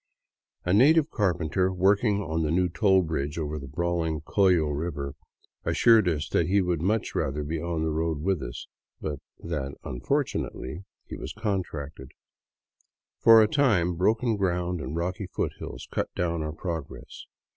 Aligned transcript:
A 0.65 0.73
native 0.73 1.11
carpenter 1.11 1.71
working 1.71 2.23
on 2.23 2.41
the 2.41 2.49
new 2.49 2.69
toll 2.69 3.03
bridge 3.03 3.37
over 3.37 3.59
the 3.59 3.67
brawling 3.67 4.21
Collo 4.21 4.63
river 4.69 5.13
assured 5.63 6.07
us 6.09 6.27
he 6.27 6.59
would 6.59 6.81
much 6.81 7.13
rather 7.13 7.43
be 7.43 7.61
on 7.61 7.83
the 7.83 7.91
road 7.91 8.19
with 8.23 8.41
us, 8.41 8.65
but 8.99 9.19
that" 9.43 9.75
unfortunately,'* 9.83 10.85
he 11.05 11.17
was 11.17 11.33
contracted. 11.33 12.09
For 13.19 13.43
a 13.43 13.47
time 13.47 13.93
broken 13.93 14.37
ground 14.37 14.81
and 14.81 14.95
rocky 14.95 15.27
foothills 15.27 15.87
cut 15.91 16.09
down 16.15 16.41
our 16.41 16.53
progress. 16.53 17.27